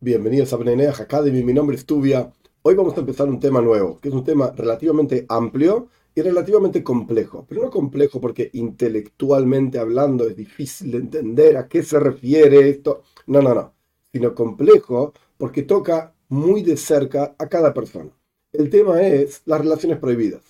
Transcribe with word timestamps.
Bienvenidos 0.00 0.52
a 0.52 0.56
Beneneach 0.56 1.00
Academy, 1.00 1.42
mi 1.42 1.52
nombre 1.52 1.74
es 1.74 1.84
Tubia. 1.84 2.32
Hoy 2.62 2.76
vamos 2.76 2.96
a 2.96 3.00
empezar 3.00 3.28
un 3.28 3.40
tema 3.40 3.60
nuevo, 3.60 3.98
que 4.00 4.10
es 4.10 4.14
un 4.14 4.22
tema 4.22 4.52
relativamente 4.56 5.26
amplio 5.28 5.88
y 6.14 6.22
relativamente 6.22 6.84
complejo. 6.84 7.44
Pero 7.48 7.62
no 7.62 7.70
complejo 7.70 8.20
porque 8.20 8.48
intelectualmente 8.52 9.76
hablando 9.80 10.28
es 10.28 10.36
difícil 10.36 10.92
de 10.92 10.98
entender 10.98 11.56
a 11.56 11.66
qué 11.66 11.82
se 11.82 11.98
refiere 11.98 12.68
esto. 12.68 13.02
No, 13.26 13.42
no, 13.42 13.52
no. 13.52 13.74
Sino 14.12 14.36
complejo 14.36 15.14
porque 15.36 15.64
toca 15.64 16.14
muy 16.28 16.62
de 16.62 16.76
cerca 16.76 17.34
a 17.36 17.48
cada 17.48 17.74
persona. 17.74 18.12
El 18.52 18.70
tema 18.70 19.02
es 19.02 19.42
las 19.46 19.60
relaciones 19.60 19.98
prohibidas. 19.98 20.44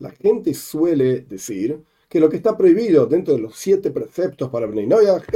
La 0.00 0.10
gente 0.10 0.54
suele 0.54 1.20
decir 1.20 1.84
que 2.08 2.18
lo 2.18 2.28
que 2.28 2.38
está 2.38 2.56
prohibido 2.56 3.06
dentro 3.06 3.34
de 3.34 3.42
los 3.42 3.54
siete 3.54 3.92
preceptos 3.92 4.50
para 4.50 4.66
Bnei 4.66 4.88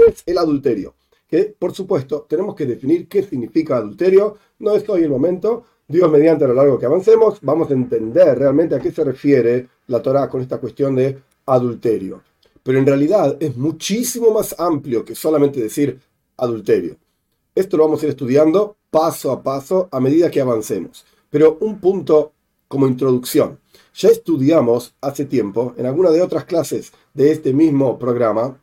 es 0.08 0.24
el 0.26 0.38
adulterio 0.38 0.96
que, 1.32 1.56
por 1.58 1.72
supuesto, 1.72 2.26
tenemos 2.28 2.54
que 2.54 2.66
definir 2.66 3.08
qué 3.08 3.22
significa 3.22 3.78
adulterio. 3.78 4.36
No 4.58 4.76
es 4.76 4.86
hoy 4.86 5.04
el 5.04 5.08
momento. 5.08 5.64
Dios, 5.88 6.10
mediante 6.10 6.44
a 6.44 6.48
lo 6.48 6.52
largo 6.52 6.78
que 6.78 6.84
avancemos, 6.84 7.38
vamos 7.40 7.70
a 7.70 7.72
entender 7.72 8.38
realmente 8.38 8.74
a 8.74 8.78
qué 8.78 8.92
se 8.92 9.02
refiere 9.02 9.66
la 9.86 10.02
Torah 10.02 10.28
con 10.28 10.42
esta 10.42 10.58
cuestión 10.58 10.94
de 10.94 11.16
adulterio. 11.46 12.20
Pero 12.62 12.78
en 12.78 12.84
realidad 12.84 13.38
es 13.40 13.56
muchísimo 13.56 14.30
más 14.30 14.54
amplio 14.58 15.06
que 15.06 15.14
solamente 15.14 15.58
decir 15.58 15.98
adulterio. 16.36 16.96
Esto 17.54 17.78
lo 17.78 17.84
vamos 17.84 18.02
a 18.02 18.04
ir 18.04 18.10
estudiando 18.10 18.76
paso 18.90 19.32
a 19.32 19.42
paso 19.42 19.88
a 19.90 20.00
medida 20.00 20.30
que 20.30 20.42
avancemos. 20.42 21.06
Pero 21.30 21.56
un 21.62 21.80
punto 21.80 22.32
como 22.68 22.86
introducción. 22.86 23.58
Ya 23.94 24.10
estudiamos 24.10 24.94
hace 25.00 25.24
tiempo, 25.24 25.72
en 25.78 25.86
alguna 25.86 26.10
de 26.10 26.20
otras 26.20 26.44
clases 26.44 26.92
de 27.14 27.32
este 27.32 27.54
mismo 27.54 27.98
programa, 27.98 28.60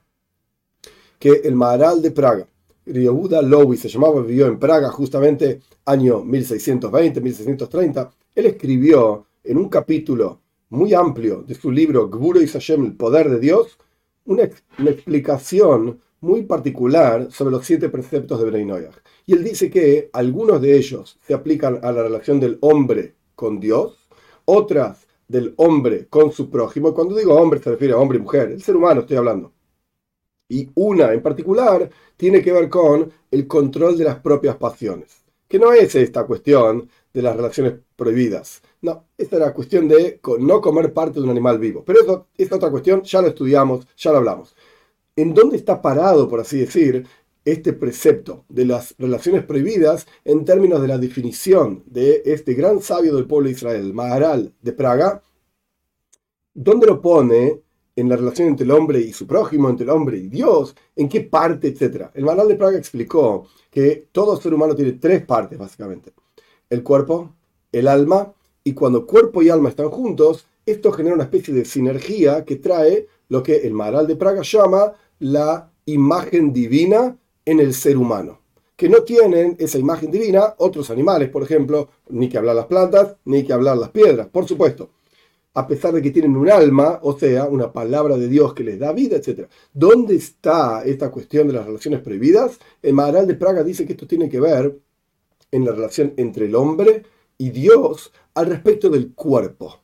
que 1.17 1.41
el 1.43 1.55
Maharal 1.55 2.03
de 2.03 2.11
Praga, 2.11 2.47
Yehuda 2.93 3.41
Lowy 3.41 3.77
se 3.77 3.89
llamaba, 3.89 4.21
vivió 4.21 4.47
en 4.47 4.57
Praga 4.59 4.89
justamente 4.89 5.61
año 5.85 6.23
1620-1630. 6.23 8.09
Él 8.35 8.45
escribió 8.45 9.25
en 9.43 9.57
un 9.57 9.69
capítulo 9.69 10.41
muy 10.69 10.93
amplio 10.93 11.43
de 11.43 11.55
su 11.55 11.71
libro 11.71 12.09
Gburo 12.09 12.39
Hashem, 12.39 12.85
el 12.85 12.93
poder 12.95 13.29
de 13.29 13.39
Dios, 13.39 13.77
una, 14.25 14.43
explicación 14.43 15.99
muy 16.21 16.43
particular 16.43 17.31
sobre 17.31 17.51
los 17.51 17.65
siete 17.65 17.89
preceptos 17.89 18.39
de 18.41 18.49
Bnei 18.49 18.87
Y 19.25 19.33
él 19.33 19.43
dice 19.43 19.69
que 19.69 20.09
algunos 20.13 20.61
de 20.61 20.75
ellos 20.77 21.17
se 21.21 21.33
aplican 21.33 21.79
a 21.83 21.91
la 21.91 22.03
relación 22.03 22.39
del 22.39 22.57
hombre 22.61 23.15
con 23.35 23.59
Dios, 23.59 24.09
otras 24.45 25.07
del 25.27 25.53
hombre 25.57 26.07
con 26.07 26.31
su 26.31 26.49
prójimo. 26.49 26.93
Cuando 26.93 27.15
digo 27.15 27.35
hombre 27.35 27.59
se 27.61 27.71
refiere 27.71 27.93
a 27.93 27.97
hombre 27.97 28.17
y 28.17 28.21
mujer, 28.21 28.51
el 28.51 28.61
ser 28.61 28.75
humano 28.75 29.01
estoy 29.01 29.17
hablando 29.17 29.53
y 30.49 30.69
una 30.75 31.13
en 31.13 31.21
particular 31.21 31.89
tiene 32.17 32.41
que 32.41 32.51
ver 32.51 32.67
con 32.67 33.09
el 33.31 33.47
control 33.47 33.97
de 33.97 34.03
las 34.03 34.19
propias 34.19 34.57
pasiones, 34.57 35.23
que 35.47 35.59
no 35.59 35.71
es 35.71 35.95
esta 35.95 36.25
cuestión 36.25 36.89
de 37.13 37.21
las 37.21 37.35
relaciones 37.35 37.75
prohibidas. 37.95 38.61
No, 38.81 39.05
esta 39.17 39.37
era 39.37 39.53
cuestión 39.53 39.87
de 39.87 40.19
no 40.39 40.59
comer 40.61 40.93
parte 40.93 41.19
de 41.19 41.25
un 41.25 41.29
animal 41.29 41.59
vivo. 41.59 41.83
Pero 41.85 42.01
eso, 42.01 42.27
esta 42.37 42.55
otra 42.55 42.71
cuestión 42.71 43.03
ya 43.03 43.21
lo 43.21 43.27
estudiamos, 43.29 43.87
ya 43.95 44.11
lo 44.11 44.17
hablamos. 44.17 44.55
¿En 45.15 45.33
dónde 45.33 45.57
está 45.57 45.81
parado, 45.81 46.27
por 46.27 46.39
así 46.39 46.59
decir, 46.59 47.05
este 47.45 47.73
precepto 47.73 48.45
de 48.49 48.65
las 48.65 48.95
relaciones 48.97 49.43
prohibidas 49.43 50.07
en 50.23 50.45
términos 50.45 50.81
de 50.81 50.87
la 50.87 50.97
definición 50.97 51.83
de 51.85 52.21
este 52.25 52.53
gran 52.53 52.81
sabio 52.81 53.15
del 53.15 53.27
pueblo 53.27 53.47
de 53.47 53.53
Israel, 53.53 53.93
Maharal 53.93 54.53
de 54.61 54.73
Praga? 54.73 55.21
¿Dónde 56.53 56.87
lo 56.87 57.01
pone 57.01 57.61
en 57.99 58.09
la 58.09 58.15
relación 58.15 58.47
entre 58.47 58.65
el 58.65 58.71
hombre 58.71 58.99
y 58.99 59.11
su 59.13 59.27
prójimo, 59.27 59.69
entre 59.69 59.83
el 59.83 59.89
hombre 59.89 60.17
y 60.17 60.27
Dios, 60.27 60.75
en 60.95 61.09
qué 61.09 61.21
parte, 61.21 61.67
etc. 61.67 62.07
El 62.13 62.25
Manual 62.25 62.47
de 62.47 62.55
Praga 62.55 62.77
explicó 62.77 63.47
que 63.69 64.07
todo 64.11 64.39
ser 64.39 64.53
humano 64.53 64.75
tiene 64.75 64.93
tres 64.93 65.25
partes, 65.25 65.57
básicamente. 65.57 66.13
El 66.69 66.83
cuerpo, 66.83 67.33
el 67.71 67.87
alma, 67.87 68.33
y 68.63 68.73
cuando 68.73 69.05
cuerpo 69.05 69.41
y 69.41 69.49
alma 69.49 69.69
están 69.69 69.89
juntos, 69.89 70.47
esto 70.65 70.91
genera 70.91 71.15
una 71.15 71.25
especie 71.25 71.53
de 71.53 71.65
sinergia 71.65 72.45
que 72.45 72.57
trae 72.57 73.07
lo 73.27 73.43
que 73.43 73.57
el 73.57 73.73
Maral 73.73 74.07
de 74.07 74.15
Praga 74.15 74.41
llama 74.43 74.93
la 75.19 75.71
imagen 75.85 76.53
divina 76.53 77.17
en 77.45 77.59
el 77.59 77.73
ser 77.73 77.97
humano. 77.97 78.39
Que 78.75 78.87
no 78.87 79.03
tienen 79.03 79.57
esa 79.59 79.77
imagen 79.77 80.09
divina 80.09 80.55
otros 80.57 80.89
animales, 80.89 81.29
por 81.29 81.43
ejemplo, 81.43 81.89
ni 82.07 82.29
que 82.29 82.37
hablar 82.37 82.55
las 82.55 82.67
plantas, 82.67 83.17
ni 83.25 83.43
que 83.43 83.51
hablar 83.51 83.77
las 83.77 83.89
piedras, 83.89 84.27
por 84.27 84.47
supuesto 84.47 84.89
a 85.59 85.67
pesar 85.67 85.93
de 85.93 86.01
que 86.01 86.11
tienen 86.11 86.37
un 86.37 86.49
alma, 86.49 86.99
o 87.01 87.19
sea, 87.19 87.43
una 87.43 87.73
palabra 87.73 88.15
de 88.15 88.29
Dios 88.29 88.53
que 88.53 88.63
les 88.63 88.79
da 88.79 88.93
vida, 88.93 89.17
etc. 89.17 89.45
¿Dónde 89.73 90.15
está 90.15 90.83
esta 90.85 91.11
cuestión 91.11 91.47
de 91.47 91.53
las 91.53 91.65
relaciones 91.65 91.99
prohibidas? 91.99 92.57
El 92.81 92.93
Maharal 92.93 93.27
de 93.27 93.35
Praga 93.35 93.61
dice 93.61 93.85
que 93.85 93.91
esto 93.91 94.07
tiene 94.07 94.29
que 94.29 94.39
ver 94.39 94.79
en 95.51 95.65
la 95.65 95.73
relación 95.73 96.13
entre 96.15 96.45
el 96.45 96.55
hombre 96.55 97.03
y 97.37 97.49
Dios 97.49 98.13
al 98.35 98.45
respecto 98.45 98.89
del 98.89 99.13
cuerpo. 99.13 99.81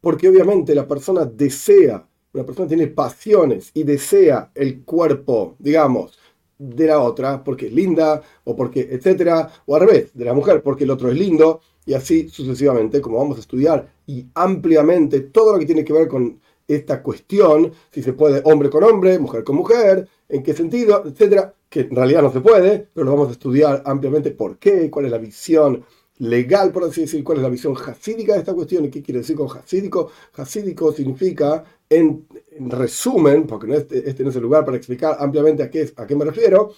Porque 0.00 0.28
obviamente 0.28 0.76
la 0.76 0.86
persona 0.86 1.24
desea, 1.24 2.06
una 2.32 2.46
persona 2.46 2.68
tiene 2.68 2.86
pasiones 2.86 3.72
y 3.74 3.82
desea 3.82 4.52
el 4.54 4.84
cuerpo, 4.84 5.56
digamos, 5.58 6.16
de 6.56 6.86
la 6.86 7.00
otra 7.00 7.42
porque 7.42 7.66
es 7.66 7.72
linda 7.72 8.22
o 8.44 8.54
porque, 8.54 8.88
etcétera, 8.92 9.50
o 9.66 9.74
al 9.74 9.88
revés, 9.88 10.10
de 10.14 10.24
la 10.24 10.34
mujer 10.34 10.62
porque 10.62 10.84
el 10.84 10.90
otro 10.92 11.10
es 11.10 11.18
lindo 11.18 11.62
y 11.86 11.94
así 11.94 12.28
sucesivamente, 12.28 13.00
como 13.00 13.18
vamos 13.18 13.38
a 13.38 13.40
estudiar 13.40 13.88
y 14.06 14.26
ampliamente 14.34 15.20
todo 15.20 15.52
lo 15.52 15.58
que 15.58 15.66
tiene 15.66 15.84
que 15.84 15.92
ver 15.92 16.08
con 16.08 16.40
esta 16.68 17.02
cuestión, 17.02 17.72
si 17.92 18.02
se 18.02 18.12
puede 18.12 18.42
hombre 18.44 18.68
con 18.68 18.82
hombre, 18.82 19.18
mujer 19.18 19.44
con 19.44 19.56
mujer, 19.56 20.08
en 20.28 20.42
qué 20.42 20.52
sentido, 20.52 21.04
etcétera, 21.06 21.54
que 21.68 21.80
en 21.80 21.94
realidad 21.94 22.22
no 22.22 22.32
se 22.32 22.40
puede, 22.40 22.88
pero 22.92 23.04
lo 23.04 23.12
vamos 23.12 23.28
a 23.28 23.32
estudiar 23.32 23.82
ampliamente 23.86 24.32
por 24.32 24.58
qué, 24.58 24.90
cuál 24.90 25.06
es 25.06 25.12
la 25.12 25.18
visión 25.18 25.84
legal, 26.18 26.72
por 26.72 26.84
así 26.84 27.02
decir, 27.02 27.22
cuál 27.22 27.38
es 27.38 27.42
la 27.42 27.50
visión 27.50 27.74
jasídica 27.74 28.32
de 28.32 28.40
esta 28.40 28.54
cuestión 28.54 28.84
y 28.84 28.90
qué 28.90 29.02
quiere 29.02 29.20
decir 29.20 29.36
con 29.36 29.48
jasídico. 29.48 30.10
Jasídico 30.32 30.92
significa, 30.92 31.64
en, 31.88 32.26
resumen, 32.58 33.46
porque 33.46 33.66
no 33.66 33.74
este, 33.74 34.08
este, 34.08 34.24
no 34.24 34.30
es 34.30 34.36
el 34.36 34.42
lugar 34.42 34.64
para 34.64 34.76
explicar 34.76 35.16
ampliamente 35.20 35.62
a 35.62 35.70
qué, 35.70 35.92
a 35.94 36.06
qué 36.06 36.16
me 36.16 36.24
refiero, 36.24 36.72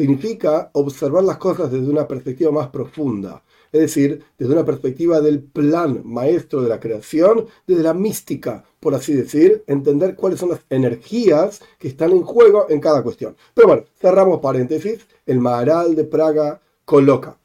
significa 0.00 0.70
observar 0.72 1.24
las 1.24 1.36
cosas 1.36 1.70
desde 1.70 1.90
una 1.90 2.08
perspectiva 2.08 2.50
más 2.50 2.68
profunda 2.68 3.42
es 3.72 3.80
decir, 3.80 4.24
desde 4.38 4.52
una 4.52 4.64
perspectiva 4.64 5.20
del 5.20 5.42
plan 5.42 6.02
maestro 6.04 6.62
de 6.62 6.68
la 6.68 6.80
creación, 6.80 7.46
desde 7.66 7.82
la 7.82 7.94
mística, 7.94 8.64
por 8.80 8.94
así 8.94 9.14
decir, 9.14 9.62
entender 9.66 10.16
cuáles 10.16 10.40
son 10.40 10.50
las 10.50 10.60
energías 10.70 11.60
que 11.78 11.88
están 11.88 12.10
en 12.10 12.22
juego 12.22 12.66
en 12.68 12.80
cada 12.80 13.02
cuestión. 13.02 13.36
Pero 13.54 13.68
bueno, 13.68 13.84
cerramos 14.00 14.40
paréntesis, 14.40 15.06
el 15.26 15.38
Maharal 15.38 15.94
de 15.94 16.04
Praga 16.04 16.60
coloca 16.84 17.38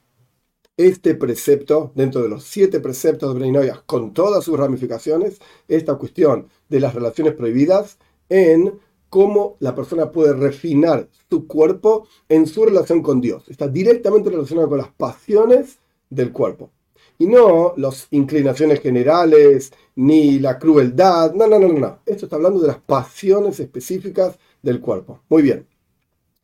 este 0.77 1.15
precepto, 1.15 1.91
dentro 1.95 2.21
de 2.21 2.29
los 2.29 2.43
siete 2.43 2.79
preceptos 2.79 3.37
de 3.39 3.73
con 3.85 4.13
todas 4.13 4.43
sus 4.43 4.57
ramificaciones, 4.57 5.39
esta 5.67 5.95
cuestión 5.95 6.49
de 6.69 6.79
las 6.79 6.93
relaciones 6.93 7.33
prohibidas 7.33 7.97
en 8.27 8.79
cómo 9.15 9.55
la 9.61 9.73
persona 9.73 10.11
puede 10.11 10.33
refinar 10.33 11.07
su 11.29 11.47
cuerpo 11.47 12.05
en 12.27 12.45
su 12.45 12.65
relación 12.65 13.01
con 13.01 13.21
Dios. 13.21 13.47
Está 13.47 13.69
directamente 13.69 14.29
relacionado 14.29 14.67
con 14.67 14.77
las 14.77 14.89
pasiones 14.89 15.77
del 16.09 16.33
cuerpo. 16.33 16.71
Y 17.17 17.25
no 17.25 17.73
las 17.77 18.07
inclinaciones 18.11 18.81
generales, 18.81 19.71
ni 19.95 20.39
la 20.39 20.59
crueldad. 20.59 21.33
No, 21.33 21.47
no, 21.47 21.57
no, 21.57 21.69
no. 21.69 21.99
Esto 22.05 22.25
está 22.25 22.35
hablando 22.35 22.59
de 22.59 22.67
las 22.67 22.79
pasiones 22.79 23.57
específicas 23.61 24.37
del 24.61 24.81
cuerpo. 24.81 25.21
Muy 25.29 25.43
bien. 25.43 25.65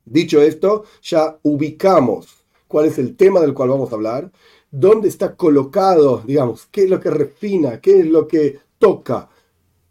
Dicho 0.06 0.42
esto, 0.42 0.86
ya 1.04 1.38
ubicamos 1.44 2.46
cuál 2.70 2.86
es 2.86 2.98
el 2.98 3.18
tema 3.18 3.42
del 3.42 3.54
cual 3.54 3.68
vamos 3.68 3.92
a 3.92 3.96
hablar, 3.96 4.32
dónde 4.72 5.10
está 5.10 5.36
colocado, 5.36 6.24
digamos, 6.26 6.70
qué 6.72 6.86
es 6.86 6.90
lo 6.90 7.02
que 7.02 7.10
refina, 7.10 7.82
qué 7.82 8.00
es 8.00 8.06
lo 8.06 8.30
que 8.30 8.60
toca 8.80 9.28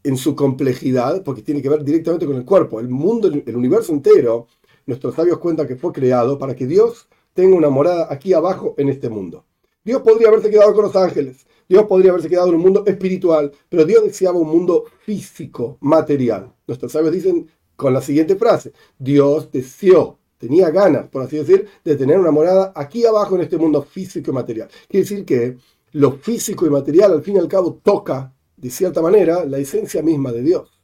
en 0.02 0.16
su 0.16 0.34
complejidad, 0.34 1.22
porque 1.22 1.42
tiene 1.42 1.62
que 1.62 1.68
ver 1.68 1.84
directamente 1.84 2.26
con 2.26 2.36
el 2.36 2.44
cuerpo. 2.44 2.80
El 2.80 2.88
mundo, 2.88 3.28
el 3.28 3.56
universo 3.56 3.92
entero, 3.92 4.46
nuestros 4.86 5.14
sabios 5.14 5.38
cuentan 5.38 5.66
que 5.66 5.76
fue 5.76 5.92
creado 5.92 6.38
para 6.38 6.54
que 6.54 6.66
Dios 6.66 7.08
tenga 7.34 7.56
una 7.56 7.70
morada 7.70 8.08
aquí 8.10 8.32
abajo 8.32 8.74
en 8.78 8.88
este 8.88 9.08
mundo. 9.08 9.44
Dios 9.84 10.02
podría 10.02 10.28
haberse 10.28 10.50
quedado 10.50 10.74
con 10.74 10.84
los 10.84 10.96
ángeles, 10.96 11.46
Dios 11.68 11.84
podría 11.84 12.10
haberse 12.10 12.28
quedado 12.28 12.48
en 12.48 12.56
un 12.56 12.62
mundo 12.62 12.84
espiritual, 12.86 13.52
pero 13.68 13.84
Dios 13.84 14.02
deseaba 14.02 14.38
un 14.38 14.48
mundo 14.48 14.84
físico, 15.04 15.78
material. 15.80 16.52
Nuestros 16.66 16.92
sabios 16.92 17.12
dicen 17.12 17.48
con 17.76 17.94
la 17.94 18.02
siguiente 18.02 18.36
frase, 18.36 18.72
Dios 18.98 19.50
deseó, 19.50 20.18
tenía 20.36 20.70
ganas, 20.70 21.08
por 21.08 21.22
así 21.22 21.36
decir, 21.36 21.66
de 21.84 21.96
tener 21.96 22.18
una 22.18 22.30
morada 22.30 22.72
aquí 22.74 23.06
abajo 23.06 23.36
en 23.36 23.42
este 23.42 23.56
mundo 23.56 23.82
físico 23.82 24.30
y 24.30 24.34
material. 24.34 24.68
Quiere 24.88 25.04
decir 25.04 25.24
que 25.24 25.56
lo 25.92 26.12
físico 26.12 26.66
y 26.66 26.70
material 26.70 27.12
al 27.12 27.22
fin 27.22 27.36
y 27.36 27.38
al 27.38 27.48
cabo 27.48 27.80
toca, 27.82 28.34
de 28.60 28.70
cierta 28.70 29.00
manera, 29.00 29.44
la 29.44 29.58
esencia 29.58 30.02
misma 30.02 30.32
de 30.32 30.42
Dios. 30.42 30.80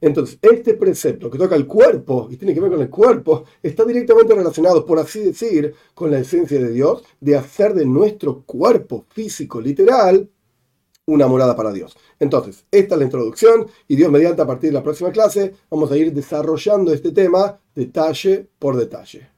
Entonces, 0.00 0.38
este 0.42 0.74
precepto 0.74 1.30
que 1.30 1.38
toca 1.38 1.56
el 1.56 1.66
cuerpo 1.66 2.28
y 2.30 2.36
tiene 2.36 2.52
que 2.52 2.60
ver 2.60 2.70
con 2.70 2.82
el 2.82 2.90
cuerpo, 2.90 3.44
está 3.62 3.84
directamente 3.84 4.34
relacionado, 4.34 4.84
por 4.84 4.98
así 4.98 5.20
decir, 5.20 5.74
con 5.94 6.10
la 6.10 6.18
esencia 6.18 6.58
de 6.58 6.70
Dios, 6.70 7.02
de 7.20 7.36
hacer 7.36 7.74
de 7.74 7.86
nuestro 7.86 8.42
cuerpo 8.42 9.04
físico 9.08 9.60
literal 9.60 10.28
una 11.06 11.26
morada 11.26 11.56
para 11.56 11.72
Dios. 11.72 11.96
Entonces, 12.18 12.66
esta 12.70 12.94
es 12.94 12.98
la 12.98 13.04
introducción 13.04 13.66
y 13.88 13.96
Dios 13.96 14.10
mediante 14.10 14.42
a 14.42 14.46
partir 14.46 14.70
de 14.70 14.74
la 14.74 14.82
próxima 14.82 15.12
clase 15.12 15.54
vamos 15.70 15.90
a 15.90 15.96
ir 15.96 16.12
desarrollando 16.12 16.92
este 16.92 17.12
tema 17.12 17.58
detalle 17.74 18.48
por 18.58 18.76
detalle. 18.76 19.35